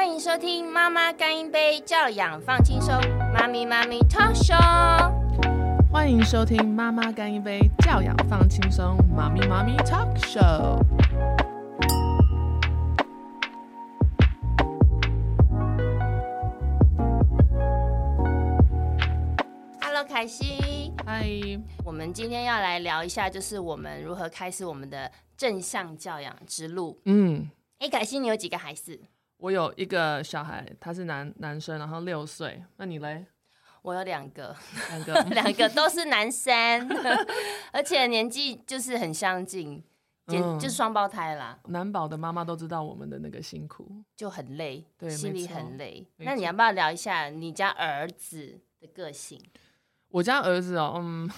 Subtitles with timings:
[0.00, 2.94] 欢迎收听《妈妈干一杯，教养放轻松》，
[3.34, 5.12] 妈咪妈咪 Talk Show。
[5.92, 10.82] 欢迎收听《妈妈干一杯，教养放轻松》，妈咪妈咪 Talk Show。
[19.82, 20.94] Hello，凯西。
[21.04, 21.28] 嗨。
[21.84, 26.98] 我们今天要来聊一下，就是我们如何开始我们的正向教养之路。
[27.04, 27.50] 嗯。
[27.80, 28.98] 哎，凯西，你有几个孩子？
[29.40, 32.62] 我有一个小孩，他是男男生，然后六岁。
[32.76, 33.26] 那你嘞？
[33.82, 34.54] 我有两个，
[34.90, 36.52] 两个， 两个都是男生，
[37.72, 39.82] 而且年纪就是很相近，
[40.26, 41.58] 嗯、就是双胞胎啦。
[41.68, 46.06] 男宝的妈妈都知道我们的那个辛苦，就很累，对，心里很累。
[46.18, 49.40] 那你要不要聊一下你家儿子的个性？
[50.10, 51.30] 我家儿子哦，嗯，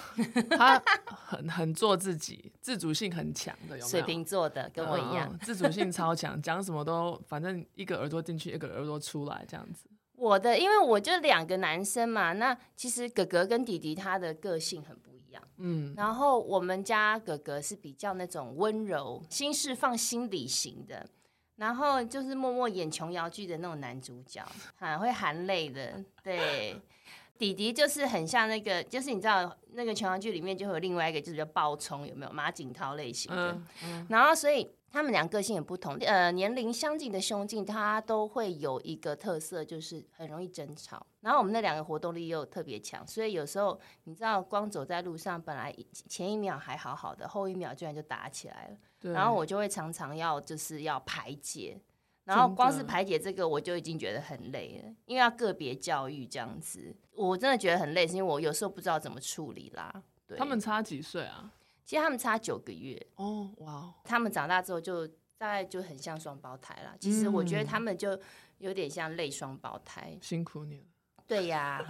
[0.51, 3.87] 他很很做自己，自主性很强的，有没有？
[3.87, 9.87] 水瓶座的，跟我一样，嗯、自主性超强，讲什么都反正一个耳朵进去，一个耳朵出来这样子。
[10.17, 21.07] 我的，因为我就两个男生嘛，那其实哥哥跟弟弟他的个性很不一样，嗯，然后我们家哥哥是比较那种温柔、心事放心里型的，
[21.57, 24.43] 然后就是默默演琼瑶剧的那种男主角，
[24.77, 26.81] 很会含泪的，对。
[27.43, 33.51] 弟弟就是很像那个，就是你知道那个琼瑶剧里面就会有另外一个，就是叫暴冲，有没有马景涛类型的？
[33.51, 41.05] 嗯嗯、然后所以他们俩个性也不同，呃，年龄相近的兄弟，他都会有一个特色，就是很容易争吵。
[41.21, 45.75] 然后我们那两个活动力又特别强，所以有时候你知道，光走在路上，本来
[46.09, 49.13] 前一秒还好好的，后一秒居然就打起来了。
[49.13, 51.77] 然后我就会常常要就是要排解。
[52.25, 59.93] 然后光是排解这个，我就已经觉得很累了，因为要个别教育这样子，我真的觉得很累，是因为我有时候不知道怎么处理啦。
[60.27, 61.51] 对，他们差几岁啊？
[61.85, 62.97] 其实他们差九个月。
[63.17, 63.93] 哦，哇！
[64.05, 65.05] 他们长大之后就
[65.37, 66.95] 大概就很像双胞胎啦。
[67.01, 68.17] 其实我觉得他们就
[68.59, 70.17] 有点像类双胞胎。
[70.23, 70.87] 辛苦你了。
[71.27, 71.85] 对呀。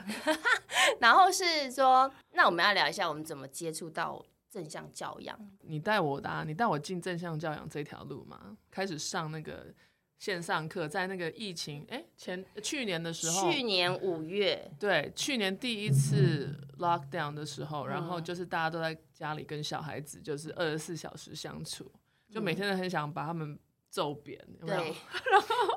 [0.99, 5.39] 然后是说，那我们要聊一下我们怎么接触到正向教养。
[5.61, 9.67] 你带我的啊，你带我进正向教养这条路嘛，开始上那个。
[10.23, 21.91] 线上课在那个疫情哎前去年的时候，去年五月对，去年第一次 lockdown 的时候，嗯、然后就是大家都在家里跟小孩子就是二十四小时相处，
[22.31, 23.59] 就每天都很想把他们
[23.91, 24.81] 揍扁，有没有？
[24.85, 24.95] 对，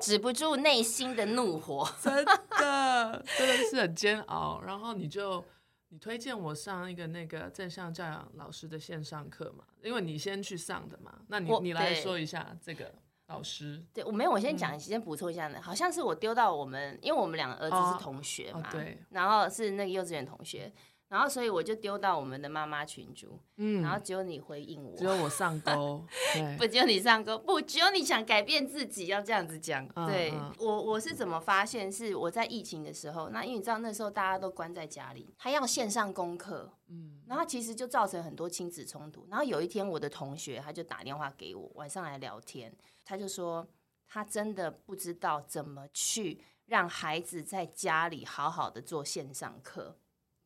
[0.00, 4.60] 止不住内心的怒火， 真的真的是很煎熬。
[4.64, 5.44] 然后你就
[5.88, 12.94] 你推荐我上一个那个正向教养老师的线上课嘛，因为你先去上的嘛，那你你来说一下这个。
[13.28, 15.58] 老师，对我没有，我先讲，先补充一下呢。
[15.58, 20.72] 嗯、好像是我丢到我们，因为我们两个儿子是同学嘛，对，然后是那个幼稚园同学，
[21.08, 29.88] 然后所以我就丢到我们的妈妈群组，嗯，然后只有你回应我，只有我上钩， 对不只有你上钩，不只有你想改变自己，要这样子讲。
[29.94, 31.90] 嗯、对、嗯、我，我是怎么发现？
[31.90, 39.26] 是我在疫情的时候，那因为你知道那时候大家都关在家里，还要线上功课，嗯，然后其实就造成很多亲子冲突。
[39.30, 42.72] 然后有一天，我的同学他就打电话给我，晚上来聊天。
[43.04, 43.64] 他就说，
[44.08, 49.96] 他真的不知道怎么去让孩子在家里好好的做线上课，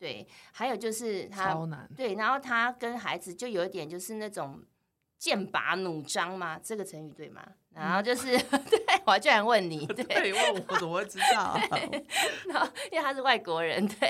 [0.00, 4.60] 对，还有就是他，超难，对，然后他跟孩子就有一点就是那种
[5.18, 7.46] 剑拔弩张嘛，这个成语对吗？
[7.74, 11.56] 然后就是，嗯、 对，我居然问你，对， 对问我怎么会知道？
[12.48, 14.08] 然后因为他是外国人，对，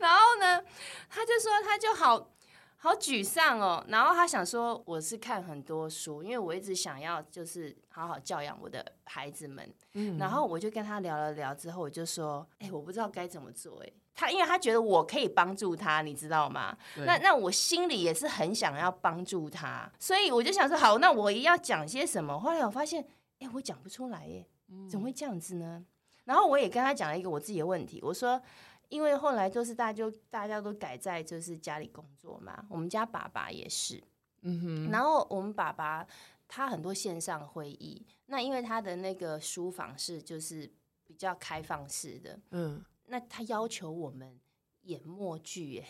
[0.00, 0.60] 然后呢，
[1.08, 2.32] 他就说他就好。
[2.78, 16.76] 好沮丧哦，然后他想说，我是看很多书，因为我一直想要就是好好教养我的孩子们，嗯，然后我就跟他聊了聊之后，我就说，哎，我不知道该怎么做，哎，他因为他觉得我可以帮助他，你知道吗？
[16.96, 22.36] 那那我心里也是很想要帮助他，所以我就想说，好，那我要讲些什么？
[22.40, 23.06] 后来我发现，
[23.38, 24.44] 哎，我讲不出来，耶，
[24.90, 25.76] 怎么会这样子呢？
[25.78, 25.86] 嗯，
[26.24, 28.42] 然后我也跟他讲了一个我自己的问题，我说。
[28.88, 34.00] 因为后来就是大家就大家都改在就是家里工作嘛，我们家爸爸也是，
[34.42, 36.06] 嗯哼，然后我们爸爸
[36.46, 40.70] 他很多线上会议，那因为他的那个书房是就是
[41.04, 44.38] 比较开放式的，嗯，那他要求我们
[44.82, 45.86] 演默剧，耶，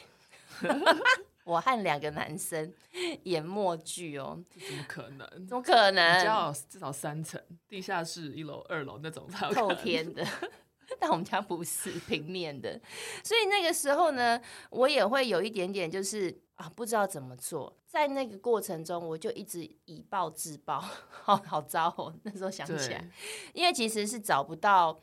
[1.44, 2.72] 我和两个男生
[3.24, 5.46] 演默剧哦，怎么可能？
[5.46, 6.18] 怎么可能？
[6.20, 10.26] 至少至少三层，地下室、一楼、二楼那种才透天的。
[11.00, 12.80] 但我们家不是平面的，
[13.24, 14.40] 所以那个时候呢，
[14.70, 17.76] 我也会有一点点就是啊，不知道怎么做。
[17.86, 20.80] 在那个过程中，我就一直以暴制暴，
[21.10, 22.14] 好好糟哦。
[22.22, 23.04] 那时候想起来，
[23.52, 24.98] 因为其实是找不到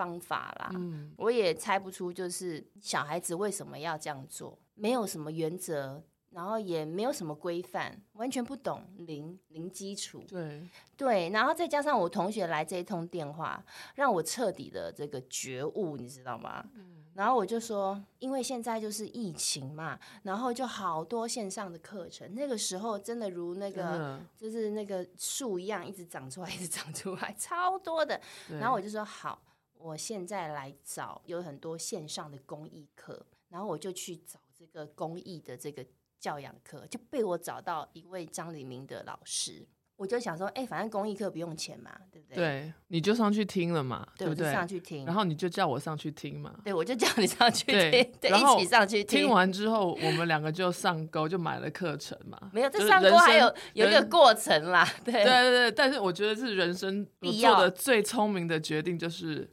[0.00, 10.24] 方法啦，嗯，我也猜不出就是小孩子为什么要这样做，没有什么原则，然后也没有什么规范，完全不懂，零零基础。
[10.26, 10.66] 对
[10.96, 13.62] 对，然后再加上我同学来这一通电话，
[13.94, 16.64] 让我彻底的这个觉悟，你知道吗？
[16.74, 16.96] 嗯。
[17.12, 22.34] 然后我就说，因为现在就是疫情嘛，然后就好多线上的课程。
[22.34, 28.18] 那个时候真的如那个，嗯、就是那个树一样，一直长出来，一直长出来，超多的。
[28.60, 29.42] 然后我就说好，
[29.82, 35.84] 我现在来找有很多线上的公益课，然后我就去找这个公益的这个
[36.18, 39.66] 教养课，就被我找到一位张黎明的老师。
[39.96, 42.36] 我就想说，哎、欸，反正公益课不用钱嘛，对不对？
[42.36, 44.46] 对，你就上去听了嘛，对，不对？
[44.46, 49.20] 我就上去听，然后你就叫我上去听嘛，对，我就叫你上去听，对，对，一起上去听。
[49.20, 52.50] 听完之后，我们两个就上钩，就买了课程嘛。
[52.54, 55.72] 没有，这上钩还有有一个过程啦，对，对对对。
[55.72, 59.50] 但是我觉得是人生我做的最聪明的决定，就是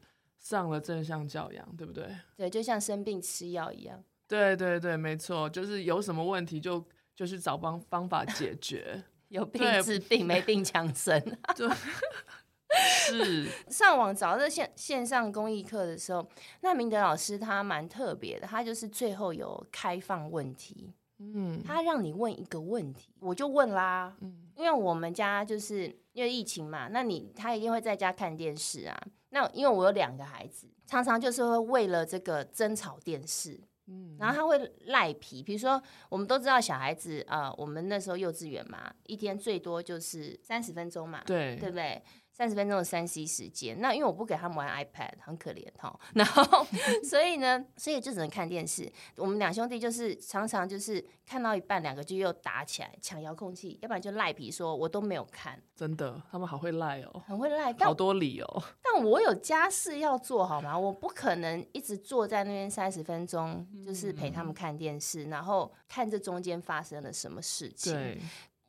[0.48, 2.08] 上了正向教养，对不对？
[2.38, 4.02] 对，就像生病吃药一样。
[4.30, 6.82] 对对对，没错，就是有什么问题就
[7.14, 9.04] 就是找方方法解决。
[9.28, 11.22] 有病治病，没病强身。
[11.54, 11.68] 对，
[12.80, 16.26] 是 上网找这线线上公益课的时候，
[16.62, 28.98] 那明德老师他蛮特别的，他就是最后有开放问题，嗯，他让你问一个问题，我就问啦，嗯，因为我们家就是因为疫情嘛，那你他一定会在家看电视啊，
[29.38, 33.60] 那因为我有两个孩子，常常就是会为了这个争吵电视。
[33.90, 42.04] 嗯，然后他会赖皮，比如说我们都知道小孩子啊、呃，我们那时候幼稚园嘛，一天最多就是三十分钟嘛，对，对不对？
[42.38, 46.00] 三十分钟的三 C 时间，那因为我不给他们玩 iPad，很可怜哈。
[46.14, 46.64] 然后
[47.04, 48.88] 所以呢，所以就只能看电视。
[49.16, 55.60] 我们两兄弟就是常常就是看到一半，两个就又打起来抢遥控器，要不然就赖皮说我都没有看。
[55.76, 58.64] 真的，他们好会赖哦，很会赖，好多理由。
[58.84, 60.78] 但我有家事要做好吗？
[60.78, 67.94] 我不可能一直坐在那边三十分钟，就是陪他们看电视，嗯、然后看这中间发生了什么事情。
[67.94, 68.22] 对，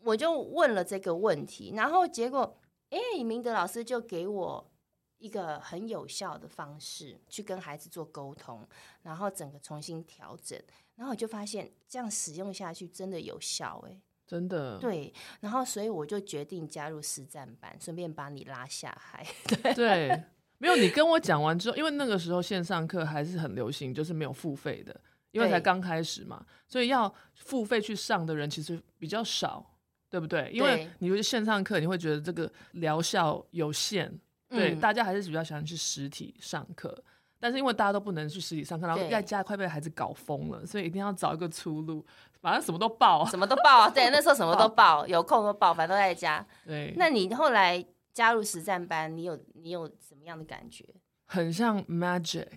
[0.05, 2.56] 我就问了这个问题，然后结果。
[2.90, 4.70] 哎，明德老师就给我
[5.19, 8.67] 一个很有效的方式去跟孩子做沟通，
[9.02, 10.58] 然后整个重新调整，
[10.94, 14.79] 然后我就发现这样使用下去真的有效，哎，真的。
[14.79, 19.26] 对，然后所以我就决定加入实战班，顺便把你拉下海。
[19.62, 20.25] 对，对
[20.58, 25.00] 没有你跟我讲完之后，因为那个时候线上课还是很流行，就是没有付费的，
[25.32, 29.77] 因为才刚开始嘛，所以要付费去上的人其实比较少。
[30.10, 30.50] 对不对？
[30.52, 34.10] 因为你会线上课，你会觉得这个疗效有限，
[34.49, 37.02] 对、嗯，大家还是比较喜欢去实体上课。
[37.40, 42.05] 但是因为大家都不能去实体上课，然后在家快被孩子搞疯了，所以一定要找一个出路，
[42.40, 43.88] 反正什么都报，什么都报啊。
[43.88, 46.44] 对，那时候什么都报，有空都报，反正都在家。
[46.66, 50.84] 对，那你后来加入实战班，你有你有什么样的感觉？
[51.26, 52.49] 很像 magic，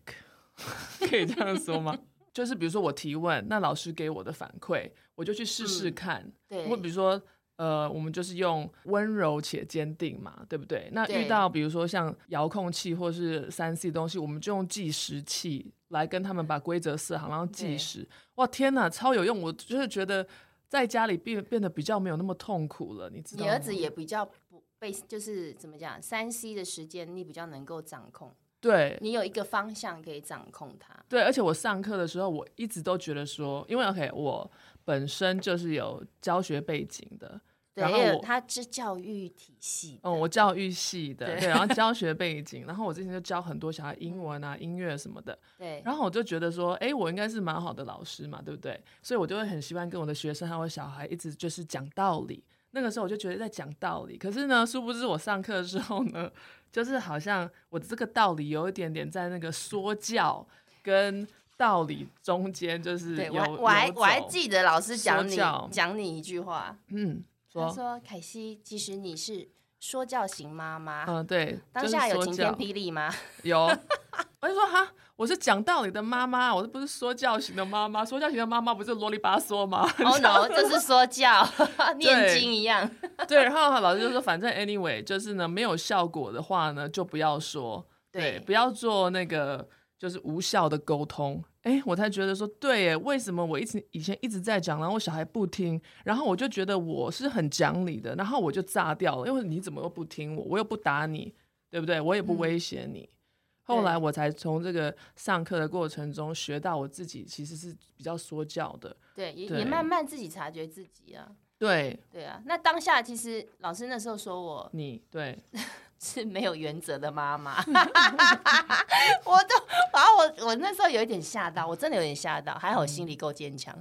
[1.08, 1.96] 可以这样说吗？
[2.34, 6.22] 就是比如说我提问，那老师给我的反馈，我就去试试看。
[6.22, 7.22] 嗯、对，或比如说。
[7.58, 10.90] 呃，我们就是用温柔且坚定嘛，对不对？
[10.94, 18.08] 那遇到比如说像遥控器或是三 C 东西，我们就用计时器来跟他们把规则设好，然后计时。
[18.36, 19.42] 哇，天哪，超有用！
[19.42, 20.26] 我就是觉得
[20.68, 23.52] 在家里变变得比较没有那么痛苦了，你知道吗？
[23.52, 28.34] 你儿子也比较不被，就是怎么讲，三 C 的时间你比较能够掌控。
[28.60, 30.96] 对，你有一个方向可以掌控它。
[31.10, 34.52] 对，而且我上课的时候，我一直都觉得说，因为 OK，我
[34.84, 37.40] 本身就是有教学背景的。
[37.74, 48.78] 对，然后他是教育体系，嗯，我教育系的，对，对，然后 教学背景，然后我之前就教很多小孩英文啊、音乐什么的，对，然后我就觉得说，哎，我应该是蛮好的老师嘛，对不对？
[49.02, 52.44] 所以我就会很喜欢跟我的学生还有我小孩一直就是讲道理。
[52.72, 56.30] 那个时候我就觉得在讲道理，可是呢，殊不知我上课的时候呢，
[56.74, 60.46] 就是好像我这个道理有一点点在那个说教
[60.84, 61.26] 跟
[61.62, 65.38] 道理中间，就是有我我还我还记得老师讲你
[65.70, 67.24] 讲你一句话，嗯。
[67.54, 71.04] 他说：“凯西，其实你是说教型妈妈。
[71.06, 73.14] 嗯，对，当下有晴天霹雳吗？
[73.44, 73.66] 有。
[74.40, 74.88] 我就说哈，
[75.18, 78.06] 我是讲道理的妈妈，我这不是说教型的妈妈？
[78.06, 79.82] 说教型的妈妈不是啰里吧嗦吗？
[80.00, 81.46] 哦、 oh, no，这是说教，
[82.00, 82.90] 念经一样。
[83.28, 89.68] 对，然后老师就说，反正 anyway，就是呢，没有效果的话呢，就不要说，对，对不要做那个
[90.02, 101.32] 就是无效的沟通。”哎，我才觉得说对耶，为什么我一直以前一直在讲，然后我小孩不听，然后我就觉得我是很讲理的，然后我就炸掉了，因为你怎么又不听我，我又不打你，
[101.70, 102.02] 对不对？
[102.02, 103.02] 我也不威胁你。
[103.02, 103.14] 嗯、
[103.62, 108.98] 后来我才从这个上课的过程中学到，我自己其实是比较说教的。
[109.14, 111.32] 对，也也慢慢自己察觉自己啊。
[111.68, 115.38] 对对啊，那当下其实老师那时候说我你对。
[116.04, 117.58] 是没有原则的妈妈，
[119.24, 119.56] 我都，
[119.94, 123.72] 然后我我那时候有一点吓到，我真的有点吓到，还好我心里够坚强。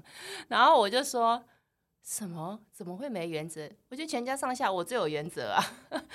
[0.48, 1.42] 然后我就说，
[2.04, 2.60] 什么？
[2.74, 3.66] 怎么会没原则？
[3.88, 5.64] 我觉得全家上下我最有原则啊，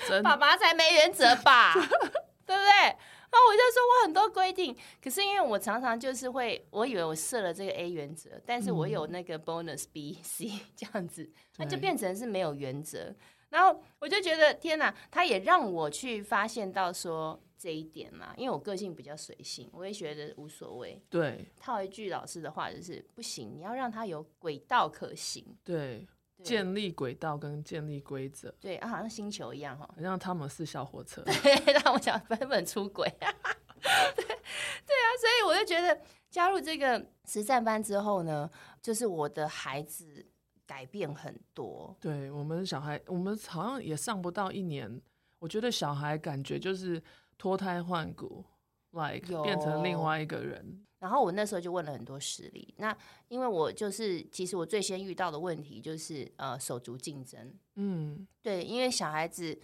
[0.06, 1.72] 真爸爸才没原则吧？
[2.46, 2.96] 对不对？
[3.30, 13.14] 然后我就说我很多规定，可是因为我常常就是会，我以为我设了这个 A 原则，但是我有那个 bonus B、C 这样子，那就变成是没有原则。
[13.48, 21.00] 然后我就觉得天哪，他也让我去发现到说这一点嘛，因为我个性比较随性，我也觉得无所谓。
[21.08, 25.56] 对，套一句老师的话就是不行，你要让他有轨道可行。
[25.64, 26.06] 对。
[26.42, 36.00] 建立轨道跟建立规则，对啊，好像星球一样哈，好像汤姆斯小火车， 对，让我想本本出轨， 对对啊，所以我就觉得
[36.30, 38.48] 加入这个实战班之后呢，
[38.82, 40.26] 就是我的孩子
[40.66, 41.96] 改变很多。
[42.00, 45.00] 对，我们小孩，我们好像也上不到一年，
[45.38, 47.02] 我觉得小孩感觉就是
[47.38, 48.44] 脱胎换骨
[48.92, 50.82] ，like 变成另外一个人。
[51.06, 52.96] 然后我那时候就问了很多实例，那
[53.28, 59.56] 因为我就是其实我最先遇到的问题就是呃手足竞争，嗯，对，因为小孩子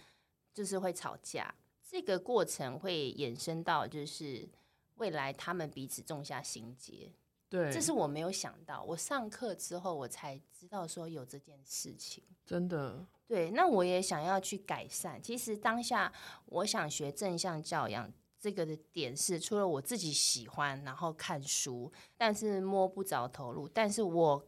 [0.53, 1.53] 就是会吵架，
[1.85, 4.47] 这个过程会衍生到就是
[4.95, 7.11] 未来他们彼此种下心结，
[7.49, 16.13] 对，这是我没有想到，我上课之后我才知道说有这件事情，真的，对，那我也想要去改善，其实当下
[16.45, 18.09] 我想学正向教养。
[18.43, 23.69] 这个的点是，除了我自己喜欢，然后看书，但是摸不着头路。
[23.69, 24.45] 但是我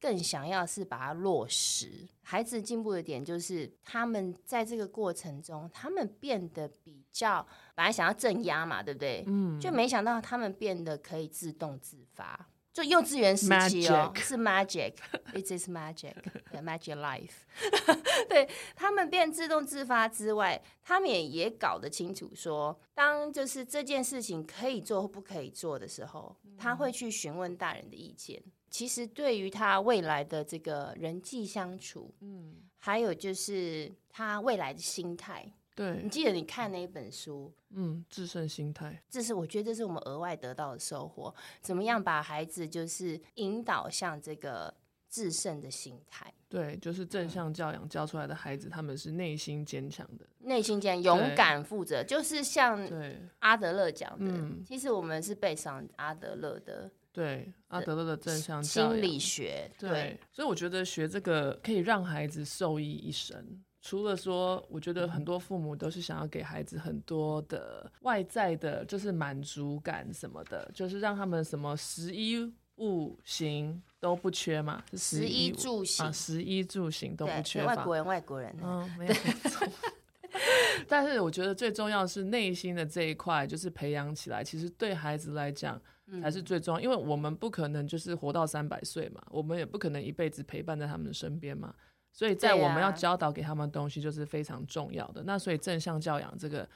[0.00, 2.08] 更想要是把它落实。
[2.22, 9.22] 孩子进步的点就是，他们在这个过程中，他们变得比较本来想要镇压嘛，对不对？
[9.26, 12.48] 嗯，就没想到他们变得可以自动自发。
[12.74, 17.30] 就幼稚园时期哦，是 magic，it is magic，magic life。
[18.28, 28.42] 对，他们变自动自发之外，他们也也搞得清楚说，当就是这件事情可以做或不可以做的时候，他会去询问大人的意见。
[28.68, 35.48] 其实对于他未来的这个人际相处，嗯，还有就是他未来的心态。
[35.74, 41.34] 对，你记得你看那一本书，嗯，制胜心态，这是我觉得这是我们额外得到的收获。
[41.60, 44.72] 怎么样把孩子就是引导向这个
[45.10, 46.32] 制胜的心态？
[46.48, 52.88] 对，就是正向教养教出来的孩子，他们是内心坚强的，内心坚强、勇敢、负责，就是像
[53.40, 54.30] 阿德勒讲的。
[54.30, 59.68] 嗯，其实我们是背上阿德勒的，对，阿德勒的正向心理学。
[59.76, 63.64] 对，对，所以我觉得学这个可以让孩子受益一生。
[63.86, 77.62] 除了说，我觉得很多父母都是想要给孩子很多的外在的，就是满足感什么的，就是让他们什么十一物行都不缺嘛，十一住行啊，食衣住行都不缺。
[77.62, 79.68] 外国人，外国人，嗯，没有错。
[80.88, 85.78] 但是我觉得最重要是内心的这一块，就是培养起来，其实对孩子来讲
[86.22, 91.74] 才是最重要，因为我们不可能就是活到三百岁嘛，我们也不可能一辈子陪伴在他们的身边嘛。
[92.14, 95.20] 所以在我们要教导给他们东西，就是非常重要的。
[95.20, 96.66] 啊、那所以正向教养这个，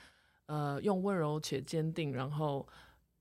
[0.47, 2.67] 呃，用温柔且坚定，然后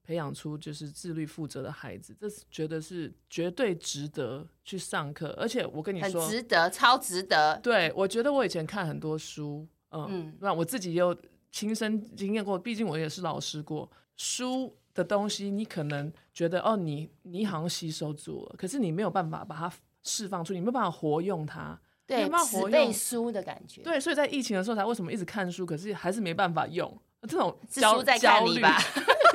[0.03, 5.35] 培养出就是自律负责的孩子，这是觉得是绝对值得去上课。
[5.37, 7.59] 而且我跟你说，很值得，超值得。
[7.59, 11.15] 对，我觉得我以前看很多书，呃、嗯，那我自己也有
[11.51, 13.87] 亲身经验过，毕竟我也是老师过。
[14.15, 19.71] 书的东西，你可能觉得哦，你你好像吸收住了，可是你没有办法把它
[20.01, 21.79] 释放出，你没有办法活用它。
[22.07, 23.81] 对，纸背书的感觉。
[23.81, 28.77] 对，所以在疫情的时候，才为什么一直看书，可是还是没办法用这种焦在看你吧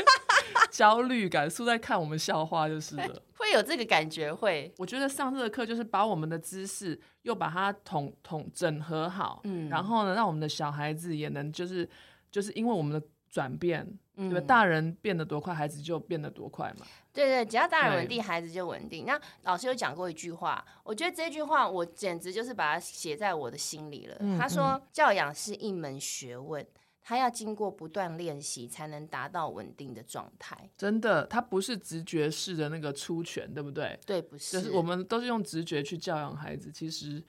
[0.73, 3.23] 焦虑感，书在看我们笑话就是了。
[3.37, 4.73] 会有这个感觉，会。
[4.79, 11.87] 我觉得上这个课就是把我们的知识又把它统统整合好，嗯，然后呢，让我们的小孩子也能就是
[12.31, 13.99] 就是因为我们的转变。
[14.15, 14.41] 对吧？
[14.43, 16.85] 大人变得多快，孩子就变得多快嘛。
[17.15, 19.07] 对对，只要大人稳定，孩子就稳定。
[19.07, 24.17] 那老师有讲过一句话，我觉得这句话我简直就是把它写在我的心里了。
[24.21, 26.65] 嗯、他说：“教养是一门学问，
[27.01, 33.99] 他要经过不断练习才能达到稳定的状态。”真的，他不是直觉式的那个出拳，对不对？
[34.05, 34.61] 对，不是。
[34.61, 37.25] 就是我们都是用直觉去教养孩子，其实。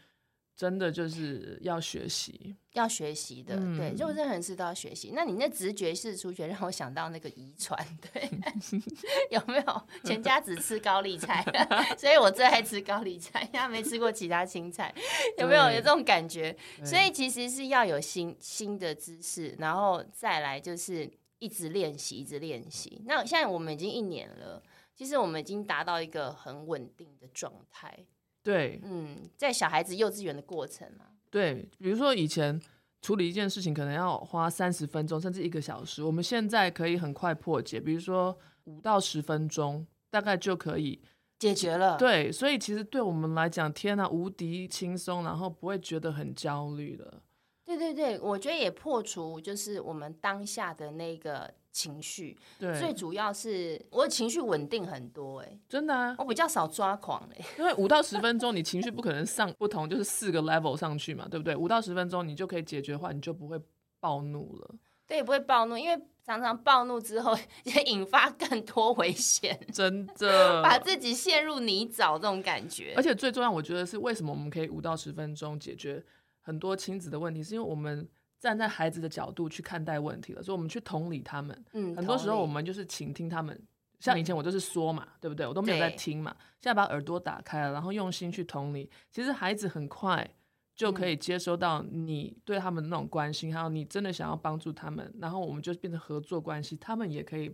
[0.56, 5.12] 真的就是要学习，要学习的，嗯、对，就任何事都要学习。
[5.16, 7.76] 那你那直觉式出拳，让我想到那个遗传，
[8.14, 8.30] 对，
[9.32, 9.88] 有没有？
[10.04, 11.44] 全家只吃高丽菜，
[11.98, 14.94] 所以我最爱吃高丽菜，他没吃过其他青菜，
[15.40, 15.72] 有没有？
[15.72, 16.56] 有这种感觉？
[16.86, 23.02] 所以其实是要有新新的知识，然后再来就是一直练习，一直练习。
[23.06, 24.62] 那现在我们已经一年了，
[24.96, 28.06] 其实我们已经达到一个很稳定的状态。
[28.44, 32.62] 对，嗯，在小孩子幼稚园的过程嘛，对，比如说以前
[33.02, 41.02] 处理一件事情可能要花三十分钟甚至一个小时，我们现在可以很快破解，比如说五到十分钟，大概就可以
[41.40, 41.98] 解决了。
[41.98, 47.22] 对，所以其实对我们来讲，天哪，无敌轻松，然后不会觉得很焦虑了。
[47.66, 52.38] 对对对，我觉得也破除就是我们当下的那个情绪。
[52.58, 61.54] 对，最主要是我的情绪稳定很多哎、欸，真的啊，我比较少抓狂哎、欸， 因为五到十分钟你情绪不可能上不同，就是四个 level 上去嘛，对不对？
[61.56, 63.60] 五到十分钟你就可以解决的话，你就不会
[64.00, 64.76] 暴怒了。
[65.06, 72.94] 对，也不会暴怒，因为常常暴怒之后 也引发更多危险，真的 把自己陷入泥沼这种感觉。
[72.96, 76.04] 而且最重要，我觉得是为什么我们可以五到十分钟解决。
[76.46, 78.06] 很多亲子的问题，是因为我们
[78.44, 81.66] 站在孩子的角度去看待问题了，所以我们去同理他们。
[81.72, 83.58] 嗯，很多时候我们就是倾听他们。
[84.02, 85.48] 像以前我就是说嘛，嗯、对不对？
[85.48, 86.36] 我都没有在听嘛。
[86.60, 90.30] 现在把耳朵打开了，然后用心去同理，其实孩子很快
[90.76, 97.50] 就可以接收到你对他们的那种关心，还有你真的想要帮助他们，然后我们就变成合作关系，他们也可以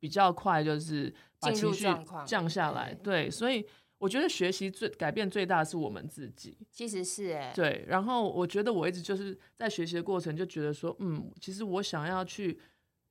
[0.00, 1.86] 比较快就是把情绪
[2.26, 2.92] 降下来。
[2.92, 3.64] 对，所以。
[3.98, 7.84] 我觉得学习最改变最大的是我们自己，其实是哎，对。
[7.88, 12.60] 然后我觉得我一直就是在学习的过程，就觉得说，嗯，其实我想要去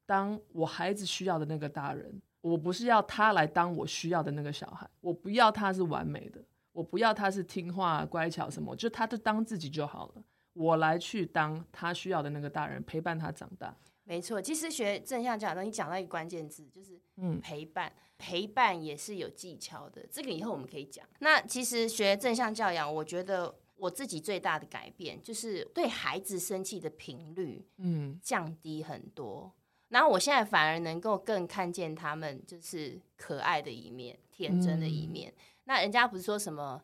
[0.05, 6.39] 当我孩子需要的那个大人，我不是要他来当我需要的那个小孩，我不要他是完美的，
[6.71, 10.23] 我不要他是听话乖巧什么，就他就当自己就好了，
[10.53, 13.75] 我来去当他需要的那个大人，陪伴他长大。
[14.07, 17.00] 没错，其实学正向教养，你讲到一个关键字，就是
[17.41, 17.88] 陪伴。
[17.89, 21.05] 嗯、陪伴也是有技巧的，这个以后我们可以讲。
[21.19, 29.51] 那其实学正向教养，我觉得我自己最大的改变，就是对孩子生气的频率，嗯，降低很多。
[29.55, 35.33] 嗯、然后我现在反而能够更看见他们就是可爱的一面、天真的一面。
[35.35, 36.83] 嗯、那人家不是说什么？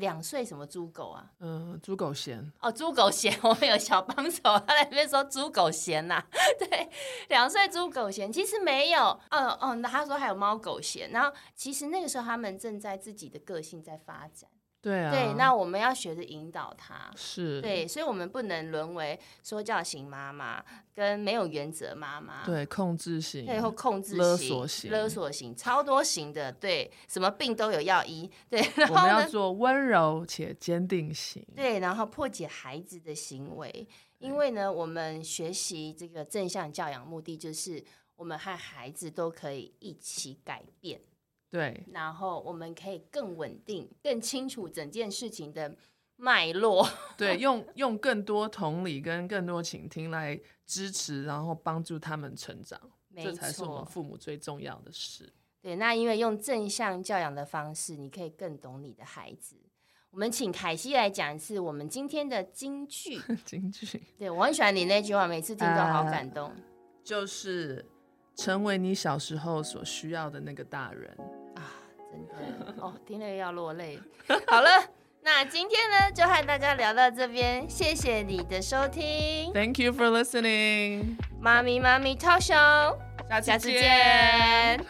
[0.00, 1.30] 两岁什么猪狗啊？
[1.38, 3.32] 嗯，猪狗贤哦，猪狗贤。
[3.44, 6.26] 我们有小帮手，他在那边说猪狗贤呐、啊。
[6.58, 6.90] 对，
[7.28, 9.20] 两岁猪狗贤，其实没有。
[9.28, 11.10] 嗯哦，那他说还有猫狗贤。
[11.10, 14.50] 然后其实那个时候他们正在自己的个性在发展。
[14.82, 17.60] 对啊，对，那我们要学着引导他，是。
[17.60, 20.64] 对，所以我们不能沦为说教型妈妈
[20.94, 33.86] 跟没有原则妈妈，对，控制型，对，或控制型、勒索型、勒索型，超多型的，对，什么病都有药医，对，然后我们要做温柔且坚定型，对，然后破解孩子的行为，
[34.18, 37.84] 因为呢，我们学习这个正向教养目的就是
[38.16, 40.98] 我们和孩子都可以一起改变。
[41.50, 45.74] 对，然后我们可以更稳定、更清楚整件事情的
[46.14, 46.88] 脉络。
[47.18, 52.80] 对，用用更多同理跟更多倾听来支持，然后帮助他们成长，
[53.16, 55.32] 这才是我们父母最重要的事。
[55.60, 59.56] 对，那因为用正向教养的方式，你可以更懂你的孩子。
[60.10, 63.20] 我们请凯西来讲一次我们今天的金句。
[63.44, 66.48] 金句，对，我很喜欢你那句话，每次听都好感动。
[66.48, 66.56] 呃，
[67.04, 67.84] 就是
[68.36, 71.16] 成为你小时候所需要的那个大人。
[72.10, 73.98] 真的 哦，听了又要落泪。
[74.46, 74.70] 好了，
[75.22, 79.52] 那今天呢，就和大家聊到这边，谢谢你的收听。
[79.52, 81.16] Thank you for listening。
[81.40, 82.98] 妈咪妈咪 Talk Show，
[83.40, 84.84] 下次见。